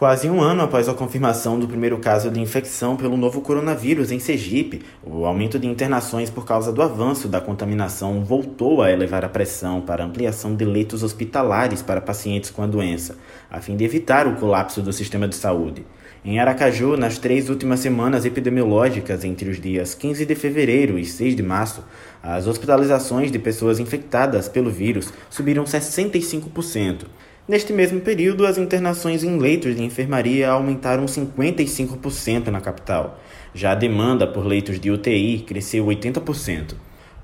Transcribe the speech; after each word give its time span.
Quase 0.00 0.30
um 0.30 0.40
ano 0.40 0.62
após 0.62 0.88
a 0.88 0.94
confirmação 0.94 1.60
do 1.60 1.68
primeiro 1.68 1.98
caso 1.98 2.30
de 2.30 2.40
infecção 2.40 2.96
pelo 2.96 3.18
novo 3.18 3.42
coronavírus 3.42 4.10
em 4.10 4.18
Sergipe, 4.18 4.80
o 5.04 5.26
aumento 5.26 5.58
de 5.58 5.66
internações 5.66 6.30
por 6.30 6.46
causa 6.46 6.72
do 6.72 6.80
avanço 6.80 7.28
da 7.28 7.38
contaminação 7.38 8.24
voltou 8.24 8.80
a 8.80 8.90
elevar 8.90 9.26
a 9.26 9.28
pressão 9.28 9.82
para 9.82 10.02
ampliação 10.02 10.56
de 10.56 10.64
leitos 10.64 11.02
hospitalares 11.02 11.82
para 11.82 12.00
pacientes 12.00 12.48
com 12.48 12.62
a 12.62 12.66
doença, 12.66 13.18
a 13.50 13.60
fim 13.60 13.76
de 13.76 13.84
evitar 13.84 14.26
o 14.26 14.36
colapso 14.36 14.80
do 14.80 14.90
sistema 14.90 15.28
de 15.28 15.36
saúde. 15.36 15.84
Em 16.24 16.40
Aracaju, 16.40 16.96
nas 16.96 17.18
três 17.18 17.50
últimas 17.50 17.80
semanas 17.80 18.24
epidemiológicas, 18.24 19.22
entre 19.22 19.50
os 19.50 19.60
dias 19.60 19.94
15 19.94 20.24
de 20.24 20.34
fevereiro 20.34 20.98
e 20.98 21.04
6 21.04 21.36
de 21.36 21.42
março, 21.42 21.84
as 22.22 22.46
hospitalizações 22.46 23.30
de 23.30 23.38
pessoas 23.38 23.78
infectadas 23.78 24.48
pelo 24.48 24.70
vírus 24.70 25.12
subiram 25.28 25.64
65%. 25.64 27.04
Neste 27.50 27.72
mesmo 27.72 28.00
período, 28.00 28.46
as 28.46 28.58
internações 28.58 29.24
em 29.24 29.36
leitos 29.36 29.74
de 29.74 29.82
enfermaria 29.82 30.48
aumentaram 30.48 31.04
55% 31.06 32.46
na 32.46 32.60
capital. 32.60 33.18
Já 33.52 33.72
a 33.72 33.74
demanda 33.74 34.24
por 34.24 34.46
leitos 34.46 34.78
de 34.78 34.88
UTI 34.88 35.40
cresceu 35.40 35.84
80%. 35.86 36.74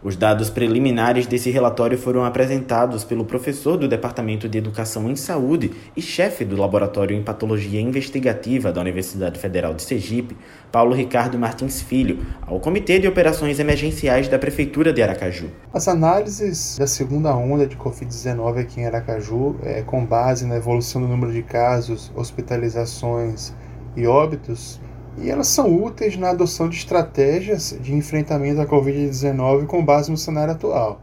Os 0.02 0.14
dados 0.14 0.50
preliminares 0.50 1.26
desse 1.26 1.50
relatório 1.50 1.96
foram 1.96 2.24
apresentados 2.24 3.02
pelo 3.02 3.24
professor 3.24 3.78
do 3.78 3.88
Departamento 3.88 4.48
de 4.48 4.58
Educação 4.58 5.10
em 5.10 5.16
Saúde 5.16 5.72
e 5.96 6.02
chefe 6.02 6.44
do 6.44 6.54
Laboratório 6.54 7.16
em 7.16 7.22
Patologia 7.22 7.80
Investigativa 7.80 8.70
da 8.70 8.80
Universidade 8.80 9.38
Federal 9.38 9.72
de 9.72 9.82
Sergipe, 9.82 10.36
Paulo 10.70 10.94
Ricardo 10.94 11.38
Martins 11.38 11.80
Filho, 11.80 12.24
ao 12.42 12.60
Comitê 12.60 12.98
de 12.98 13.08
Operações 13.08 13.58
Emergenciais 13.58 14.28
da 14.28 14.38
Prefeitura 14.38 14.92
de 14.92 15.02
Aracaju. 15.02 15.48
As 15.72 15.88
análises 15.88 16.76
da 16.78 16.86
segunda 16.86 17.34
onda 17.34 17.66
de 17.66 17.76
Covid-19 17.76 18.60
aqui 18.60 18.82
em 18.82 18.86
Aracaju, 18.86 19.56
é, 19.62 19.82
com 19.82 20.04
base 20.04 20.46
na 20.46 20.56
evolução 20.56 21.00
do 21.00 21.08
número 21.08 21.32
de 21.32 21.42
casos, 21.42 22.12
hospitalizações 22.14 23.54
e 23.96 24.06
óbitos, 24.06 24.78
e 25.18 25.30
elas 25.30 25.48
são 25.48 25.82
úteis 25.82 26.16
na 26.16 26.30
adoção 26.30 26.68
de 26.68 26.76
estratégias 26.76 27.76
de 27.80 27.94
enfrentamento 27.94 28.60
à 28.60 28.66
Covid-19 28.66 29.66
com 29.66 29.84
base 29.84 30.10
no 30.10 30.16
cenário 30.16 30.52
atual. 30.52 31.00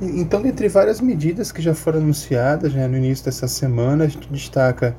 Então, 0.00 0.40
dentre 0.40 0.68
várias 0.68 1.00
medidas 1.00 1.52
que 1.52 1.60
já 1.60 1.74
foram 1.74 1.98
anunciadas 1.98 2.72
né, 2.72 2.86
no 2.86 2.96
início 2.96 3.24
dessa 3.24 3.46
semana, 3.46 4.04
a 4.04 4.08
gente 4.08 4.30
destaca 4.32 4.96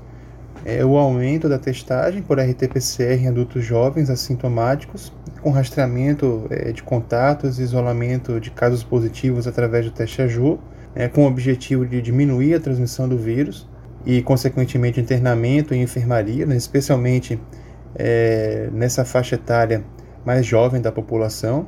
é, 0.64 0.86
o 0.86 0.95
aumento 0.95 1.50
da 1.50 1.58
testagem 1.58 2.22
por 2.22 2.39
RT-PCR 2.39 3.23
em 3.23 3.28
adultos 3.28 3.64
jovens 3.64 4.12
assintomáticos, 4.12 5.12
com 5.42 5.50
rastreamento 5.50 6.45
é, 6.52 6.72
de 6.72 6.84
contatos 6.84 7.58
e 7.58 7.64
isolamento 7.64 8.39
de 8.39 8.52
casos 8.52 8.84
positivos 8.84 9.47
através 9.47 9.86
do 9.86 9.92
teste 9.92 10.22
AJU, 10.22 10.59
é, 10.94 11.08
com 11.08 11.23
o 11.23 11.28
objetivo 11.28 11.86
de 11.86 12.00
diminuir 12.00 12.53
a 12.53 12.59
transmissão 12.59 13.09
do 13.09 13.17
vírus 13.17 13.67
e, 14.06 14.22
consequentemente, 14.22 15.00
internamento 15.00 15.73
em 15.73 15.81
enfermaria, 15.81 16.45
né, 16.45 16.56
especialmente 16.56 17.39
é, 17.95 18.70
nessa 18.72 19.03
faixa 19.06 19.36
etária 19.36 19.84
mais 20.25 20.45
jovem 20.45 20.81
da 20.81 20.92
população. 20.92 21.67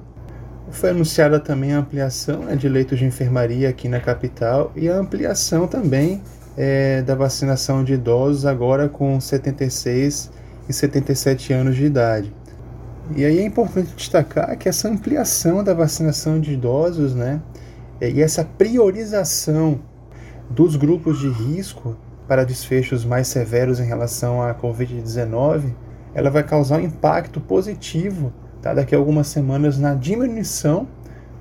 Foi 0.71 0.89
anunciada 0.89 1.39
também 1.39 1.73
a 1.73 1.79
ampliação 1.79 2.43
né, 2.43 2.55
de 2.55 2.67
leitos 2.67 2.97
de 2.97 3.05
enfermaria 3.05 3.69
aqui 3.69 3.88
na 3.88 3.99
capital 3.99 4.71
e 4.75 4.89
a 4.89 4.95
ampliação 4.95 5.67
também 5.67 6.21
é, 6.57 7.01
da 7.01 7.16
vacinação 7.16 7.83
de 7.83 7.94
idosos 7.94 8.45
agora 8.45 8.88
com 8.88 9.19
76 9.19 10.31
e 10.67 10.73
77 10.73 11.53
anos 11.53 11.75
de 11.75 11.85
idade. 11.85 12.33
E 13.16 13.25
aí 13.25 13.39
é 13.39 13.45
importante 13.45 13.94
destacar 13.95 14.57
que 14.57 14.69
essa 14.69 14.88
ampliação 14.88 15.63
da 15.63 15.73
vacinação 15.73 16.39
de 16.39 16.53
idosos, 16.53 17.13
né, 17.13 17.41
e 18.01 18.21
essa 18.21 18.44
priorização 18.44 19.79
dos 20.49 20.75
grupos 20.75 21.19
de 21.19 21.29
risco 21.29 21.95
para 22.27 22.44
desfechos 22.44 23.05
mais 23.05 23.27
severos 23.27 23.79
em 23.79 23.85
relação 23.85 24.41
à 24.41 24.53
Covid-19 24.53 25.73
ela 26.14 26.30
vai 26.30 26.44
causar 26.44 26.78
um 26.78 26.83
impacto 26.83 27.39
positivo 27.39 28.31
tá, 28.61 28.73
daqui 28.73 28.95
a 28.95 28.97
algumas 28.97 29.28
semanas 29.28 29.78
na 29.78 29.94
diminuição 29.94 30.88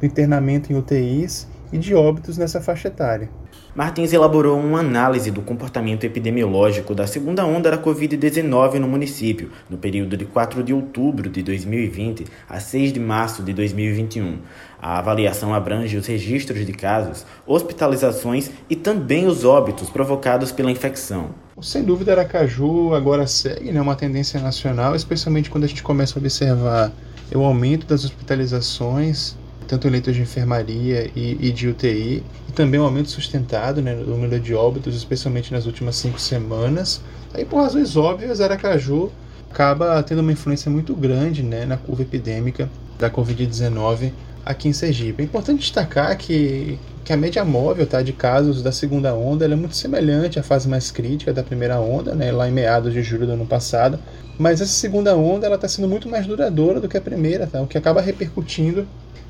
do 0.01 0.07
internamento 0.07 0.73
em 0.73 0.77
UTIs 0.77 1.47
e 1.73 1.79
de 1.79 1.95
óbitos 1.95 2.37
nessa 2.37 2.61
faixa 2.61 2.89
etária. 2.89 3.31
Martins 3.75 4.13
elaborou 4.13 4.61
uma 4.61 4.81
análise 4.81 5.31
do 5.31 5.41
comportamento 5.41 6.05
epidemiológico 6.05 6.95
da 6.95 7.07
segunda 7.07 7.47
onda 7.47 7.71
da 7.71 7.79
Covid-19 7.79 8.75
no 8.75 8.87
município, 8.87 9.51
no 9.71 9.79
período 9.79 10.15
de 10.15 10.27
4 10.27 10.63
de 10.63 10.75
outubro 10.75 11.31
de 11.31 11.43
2020 11.43 12.27
a 12.47 12.61
6 12.61 12.93
de 12.93 13.01
março 13.01 13.43
de 13.43 13.55
2021. 13.55 14.41
A 14.81 14.99
avaliação 14.99 15.55
abrange 15.55 15.97
os 15.97 16.07
registros 16.07 16.67
de 16.67 16.73
casos, 16.75 17.25
hospitalizações 17.47 18.51
e 18.69 18.77
também 18.77 19.27
os 19.27 19.43
óbitos 19.43 19.89
provocados 19.89 20.53
pela 20.53 20.71
infecção. 20.71 21.31
Sem 21.61 21.85
dúvida, 21.85 22.13
Aracaju 22.13 22.95
agora 22.95 23.27
segue 23.27 23.71
né, 23.71 23.81
uma 23.81 23.95
tendência 23.95 24.41
nacional, 24.41 24.97
especialmente 24.97 25.51
quando 25.51 25.65
a 25.65 25.67
gente 25.67 25.83
começa 25.83 26.19
a 26.19 26.21
observar 26.21 26.93
o 27.35 27.45
aumento 27.45 27.87
das 27.87 28.05
hospitalizações 28.05 29.37
tanto 29.73 29.89
em 29.89 29.91
leitos 29.91 30.15
de 30.15 30.21
enfermaria 30.21 31.11
e, 31.17 31.39
e, 31.41 31.51
de 31.51 31.69
UTI, 31.69 32.23
e 32.49 32.53
também 32.53 32.79
um 32.79 32.85
aumento 32.85 33.09
sustentado 33.09 33.81
né, 33.81 33.95
no 33.95 34.05
número 34.05 34.39
de 34.39 34.55
óbitos, 34.55 34.95
especialmente 34.95 35.51
nas 35.51 35.65
últimas 35.65 35.97
cinco 35.97 36.21
semanas. 36.21 37.01
Aí, 37.33 37.45
por 37.45 37.57
razões 37.57 37.97
óbvias, 37.97 38.41
Aracaju 38.41 39.11
acaba 39.51 40.03
tendo 40.03 40.21
uma 40.21 40.33
influência 40.33 40.71
muito 40.71 40.95
grande 40.95 41.43
né, 41.43 41.65
na 41.65 41.79
curva 41.79 42.03
epidêmica 42.03 42.71
da 42.99 43.11
Covid-19 43.11 44.13
aqui 44.45 44.69
em 44.69 44.73
Sergipe. 44.75 45.23
É 45.23 45.25
importante 45.25 45.61
destacar 45.61 46.17
que, 46.19 46.79
que 47.05 47.13
a 47.13 47.17
média 47.17 47.45
móvel 47.45 47.87
tá, 47.87 48.01
de 48.01 48.13
casos 48.13 48.63
da 48.63 48.71
segunda 48.71 49.15
onda 49.15 49.45
é 49.45 49.57
muito 49.57 49.77
semelhante 49.77 50.39
à 50.39 50.43
fase 50.43 50.69
mais 50.69 50.91
crítica 50.91 51.33
da 51.33 51.43
primeira 51.43 51.81
onda, 51.81 52.15
né, 52.15 52.31
lá 52.31 52.49
em 52.49 52.53
meados 52.53 52.93
de 52.93 53.03
julho 53.03 53.27
do 53.27 53.33
ano 53.33 53.47
passado, 53.47 53.99
mas 54.39 54.61
essa 54.61 54.73
segunda 54.73 55.17
onda 55.17 55.53
está 55.53 55.69
sendo 55.69 55.89
muito 55.89 56.09
mais 56.09 56.27
duradoura 56.27 56.81
do 56.81 56.89
que 56.89 56.97
a 56.97 57.01
primeira, 57.01 57.47
tá, 57.47 57.61
o 57.61 57.67
que 57.67 57.77
acaba 57.77 58.01
repercutindo 58.01 58.87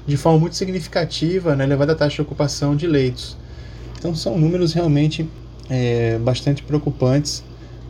de 0.07 0.17
forma 0.17 0.39
muito 0.39 0.57
significativa 0.57 1.51
na 1.51 1.57
né, 1.57 1.65
elevada 1.65 1.95
taxa 1.95 2.17
de 2.17 2.23
ocupação 2.23 2.77
de 2.77 2.87
leitos. 2.87 3.37
Então 3.99 4.15
são 4.15 4.37
números 4.37 4.73
realmente 4.73 5.29
é, 5.71 6.19
bastante 6.19 6.63
preocupantes 6.63 7.43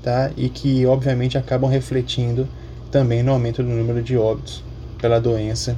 tá? 0.02 0.30
e 0.36 0.48
que 0.48 0.84
obviamente 0.86 1.38
acabam 1.38 1.70
refletindo 1.70 2.46
também 2.90 3.22
no 3.22 3.32
aumento 3.32 3.62
do 3.62 3.68
número 3.70 4.02
de 4.02 4.16
óbitos 4.16 4.62
pela 5.00 5.18
doença 5.18 5.76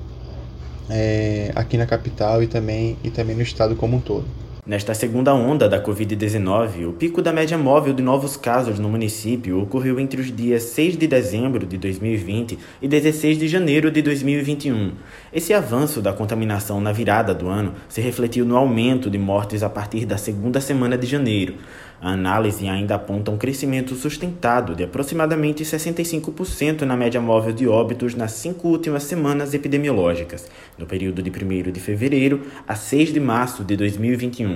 é, 0.88 1.52
aqui 1.54 1.76
na 1.78 1.86
capital 1.86 2.42
e 2.42 2.48
também, 2.48 3.00
e 3.02 3.10
também 3.10 3.36
no 3.36 3.42
estado 3.42 3.76
como 3.76 3.96
um 3.96 4.02
todo. 4.02 4.43
Nesta 4.66 4.94
segunda 4.94 5.34
onda 5.34 5.68
da 5.68 5.78
Covid-19, 5.78 6.88
o 6.88 6.92
pico 6.94 7.20
da 7.20 7.34
média 7.34 7.58
móvel 7.58 7.92
de 7.92 8.02
novos 8.02 8.34
casos 8.34 8.78
no 8.78 8.88
município 8.88 9.60
ocorreu 9.60 10.00
entre 10.00 10.22
os 10.22 10.34
dias 10.34 10.62
6 10.62 10.96
de 10.96 11.06
dezembro 11.06 11.66
de 11.66 11.76
2020 11.76 12.58
e 12.80 12.88
16 12.88 13.36
de 13.36 13.46
janeiro 13.46 13.90
de 13.90 14.00
2021. 14.00 14.92
Esse 15.30 15.52
avanço 15.52 16.00
da 16.00 16.14
contaminação 16.14 16.80
na 16.80 16.92
virada 16.92 17.34
do 17.34 17.46
ano 17.46 17.74
se 17.90 18.00
refletiu 18.00 18.46
no 18.46 18.56
aumento 18.56 19.10
de 19.10 19.18
mortes 19.18 19.62
a 19.62 19.68
partir 19.68 20.06
da 20.06 20.16
segunda 20.16 20.62
semana 20.62 20.96
de 20.96 21.06
janeiro. 21.06 21.56
A 22.00 22.12
análise 22.12 22.66
ainda 22.66 22.94
aponta 22.94 23.30
um 23.30 23.36
crescimento 23.36 23.94
sustentado 23.94 24.74
de 24.74 24.82
aproximadamente 24.82 25.62
65% 25.62 26.82
na 26.82 26.96
média 26.96 27.20
móvel 27.20 27.52
de 27.52 27.68
óbitos 27.68 28.14
nas 28.14 28.32
cinco 28.32 28.68
últimas 28.68 29.02
semanas 29.04 29.52
epidemiológicas, 29.52 30.50
no 30.78 30.86
período 30.86 31.22
de 31.22 31.30
1 31.30 31.70
de 31.70 31.80
fevereiro 31.80 32.42
a 32.66 32.74
6 32.74 33.12
de 33.12 33.20
março 33.20 33.62
de 33.62 33.76
2021 33.76 34.53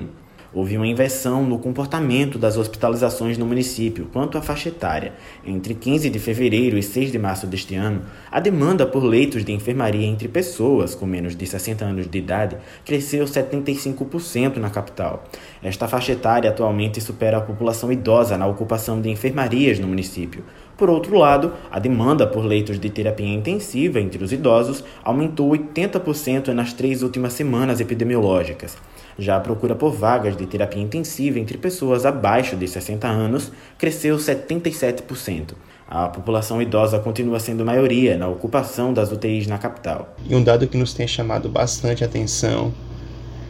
houve 0.53 0.77
uma 0.77 0.87
inversão 0.87 1.45
no 1.45 1.59
comportamento 1.59 2.39
das 2.39 2.57
hospitalizações 2.57 3.37
no 3.37 3.45
município 3.45 4.09
quanto 4.13 4.39
à 4.39 4.43
faixa 4.43 4.69
etária. 4.69 5.13
Entre 5.45 5.75
15 5.75 6.09
de 6.09 6.19
fevereiro 6.19 6.79
e 6.79 6.83
6 6.83 7.13
de 7.13 7.19
março 7.19 7.47
deste 7.47 7.75
ano, 7.75 8.03
a 8.31 8.41
demanda 8.41 8.87
por 8.87 9.05
leitos 9.05 9.45
de 9.45 9.53
enfermaria 9.53 10.07
entre 10.07 10.29
pessoas 10.29 10.95
com 10.95 11.07
menos 11.07 11.37
de 11.37 11.47
60 11.47 11.85
anos 11.85 12.09
de 12.09 12.19
idade 12.19 12.57
cresceu 12.85 13.25
75% 13.25 14.57
na 14.57 14.71
capital. 14.71 15.25
Esta 15.63 15.87
faixa 15.87 16.13
etária 16.13 16.51
atualmente 16.51 17.01
supera 17.01 17.39
a 17.39 17.43
população 17.43 17.93
idosa 17.93 18.37
na 18.37 18.47
ocupação 18.47 19.01
de 19.01 19.11
enfermarias 19.11 19.79
no 19.79 19.89
município. 19.89 20.45
Por 20.77 20.89
outro 20.89 21.19
lado, 21.19 21.53
a 21.73 21.81
demanda 21.81 22.25
por 22.25 22.45
leitos 22.45 22.79
de 22.79 22.89
terapia 22.89 23.27
intensiva 23.27 24.01
entre 24.01 24.23
os 24.23 24.33
idosos 24.33 24.85
aumentou 25.03 25.51
80% 25.51 26.49
nas 26.49 26.73
três 26.73 27.03
últimas 27.03 27.33
semanas 27.33 27.81
epidemiológicas. 27.81 28.77
Já 29.19 29.37
a 29.37 29.41
procura 29.41 29.75
por 29.75 29.93
vagas 29.93 30.37
de 30.37 30.47
terapia 30.47 30.81
intensiva 30.81 31.41
entre 31.41 31.59
pessoas 31.59 32.07
abaixo 32.07 32.57
de 32.57 32.69
60 32.69 33.09
anos 33.09 33.51
cresceu 33.77 34.17
77%. 34.17 35.55
A 35.89 36.09
população 36.09 36.63
idosa 36.63 37.01
continua 37.01 37.41
sendo 37.41 37.65
maioria 37.65 38.17
na 38.17 38.29
ocupação 38.29 38.93
das 38.93 39.11
UTIs 39.11 39.49
na 39.49 39.59
capital. 39.59 40.15
E 40.25 40.37
um 40.37 40.45
dado 40.45 40.69
que 40.69 40.77
nos 40.77 40.95
tem 40.95 41.09
chamado 41.09 41.49
bastante 41.49 42.05
atenção 42.05 42.73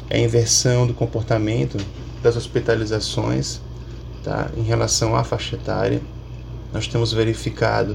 é 0.09 0.17
a 0.17 0.21
inversão 0.21 0.87
do 0.87 0.95
comportamento 0.95 1.77
das 2.23 2.35
hospitalizações 2.35 3.61
tá, 4.25 4.51
em 4.57 4.63
relação 4.63 5.15
à 5.15 5.23
faixa 5.23 5.57
etária. 5.57 6.01
Nós 6.73 6.87
temos 6.87 7.13
verificado 7.13 7.95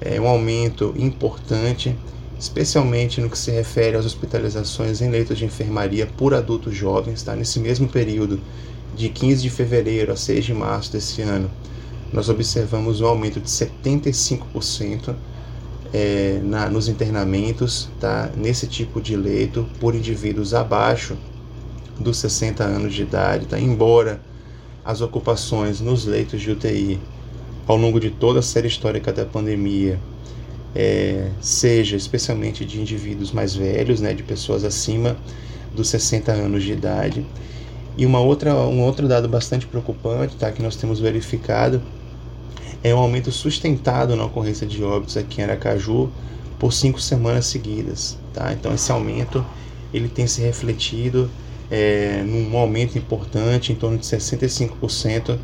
é, 0.00 0.20
um 0.20 0.28
aumento 0.28 0.94
importante 0.96 1.96
especialmente 2.38 3.20
no 3.20 3.30
que 3.30 3.38
se 3.38 3.50
refere 3.50 3.96
às 3.96 4.04
hospitalizações 4.04 5.00
em 5.00 5.10
leitos 5.10 5.38
de 5.38 5.44
enfermaria 5.44 6.06
por 6.06 6.34
adultos 6.34 6.74
jovens, 6.74 7.22
tá? 7.22 7.36
nesse 7.36 7.60
mesmo 7.60 7.88
período, 7.88 8.40
de 8.96 9.08
15 9.08 9.42
de 9.42 9.50
fevereiro 9.50 10.12
a 10.12 10.16
6 10.16 10.44
de 10.44 10.54
março 10.54 10.92
desse 10.92 11.22
ano, 11.22 11.50
nós 12.12 12.28
observamos 12.28 13.00
um 13.00 13.06
aumento 13.06 13.40
de 13.40 13.48
75% 13.48 15.14
é, 15.92 16.40
na, 16.42 16.68
nos 16.68 16.88
internamentos 16.88 17.88
tá, 18.00 18.30
nesse 18.36 18.66
tipo 18.66 19.00
de 19.00 19.16
leito 19.16 19.66
por 19.80 19.94
indivíduos 19.94 20.54
abaixo 20.54 21.16
dos 21.98 22.18
60 22.18 22.64
anos 22.64 22.94
de 22.94 23.02
idade, 23.02 23.46
tá? 23.46 23.58
embora 23.58 24.20
as 24.84 25.00
ocupações 25.00 25.80
nos 25.80 26.04
leitos 26.04 26.40
de 26.40 26.50
UTI 26.50 26.98
ao 27.66 27.76
longo 27.76 28.00
de 28.00 28.10
toda 28.10 28.40
a 28.40 28.42
série 28.42 28.66
histórica 28.66 29.12
da 29.12 29.24
pandemia 29.24 29.98
é, 30.74 31.28
seja 31.40 31.96
especialmente 31.96 32.64
de 32.64 32.80
indivíduos 32.80 33.32
mais 33.32 33.54
velhos, 33.54 34.00
né, 34.00 34.14
de 34.14 34.22
pessoas 34.22 34.64
acima 34.64 35.16
dos 35.74 35.88
60 35.88 36.32
anos 36.32 36.62
de 36.62 36.72
idade. 36.72 37.26
E 37.96 38.06
uma 38.06 38.20
outra, 38.20 38.54
um 38.54 38.80
outro 38.82 39.06
dado 39.06 39.28
bastante 39.28 39.66
preocupante 39.66 40.36
tá, 40.36 40.50
que 40.50 40.62
nós 40.62 40.76
temos 40.76 40.98
verificado 40.98 41.82
é 42.82 42.94
um 42.94 42.98
aumento 42.98 43.30
sustentado 43.30 44.16
na 44.16 44.24
ocorrência 44.24 44.66
de 44.66 44.82
óbitos 44.82 45.16
aqui 45.16 45.40
em 45.40 45.44
Aracaju 45.44 46.10
por 46.58 46.72
cinco 46.72 47.00
semanas 47.00 47.46
seguidas. 47.46 48.18
Tá? 48.32 48.52
Então 48.52 48.74
esse 48.74 48.90
aumento 48.90 49.44
ele 49.92 50.08
tem 50.08 50.26
se 50.26 50.40
refletido 50.40 51.30
é, 51.70 52.22
num 52.26 52.56
aumento 52.56 52.98
importante, 52.98 53.72
em 53.72 53.74
torno 53.74 53.98
de 53.98 54.06
65% 54.06 55.38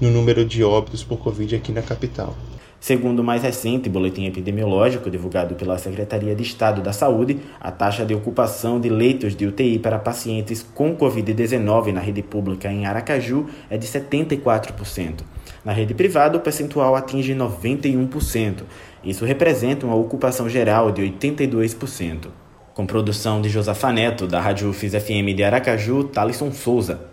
no 0.00 0.10
número 0.10 0.44
de 0.44 0.64
óbitos 0.64 1.04
por 1.04 1.18
Covid 1.18 1.54
aqui 1.56 1.72
na 1.72 1.82
capital. 1.82 2.36
Segundo 2.82 3.20
o 3.20 3.24
mais 3.24 3.44
recente 3.44 3.88
boletim 3.88 4.26
epidemiológico 4.26 5.08
divulgado 5.08 5.54
pela 5.54 5.78
Secretaria 5.78 6.34
de 6.34 6.42
Estado 6.42 6.82
da 6.82 6.92
Saúde, 6.92 7.38
a 7.60 7.70
taxa 7.70 8.04
de 8.04 8.12
ocupação 8.12 8.80
de 8.80 8.88
leitos 8.88 9.36
de 9.36 9.46
UTI 9.46 9.78
para 9.78 10.00
pacientes 10.00 10.66
com 10.74 10.96
Covid-19 10.96 11.92
na 11.92 12.00
rede 12.00 12.24
pública 12.24 12.72
em 12.72 12.84
Aracaju 12.84 13.46
é 13.70 13.78
de 13.78 13.86
74%. 13.86 15.20
Na 15.64 15.70
rede 15.70 15.94
privada, 15.94 16.36
o 16.36 16.40
percentual 16.40 16.96
atinge 16.96 17.32
91%. 17.32 18.64
Isso 19.04 19.24
representa 19.24 19.86
uma 19.86 19.94
ocupação 19.94 20.48
geral 20.48 20.90
de 20.90 21.02
82%. 21.02 22.30
Com 22.74 22.84
produção 22.84 23.40
de 23.40 23.48
Josafa 23.48 23.92
Neto, 23.92 24.26
da 24.26 24.40
Rádio 24.40 24.68
UFIS 24.68 24.94
FM 24.94 25.36
de 25.36 25.44
Aracaju, 25.44 26.02
Thalisson 26.02 26.50
Souza. 26.50 27.11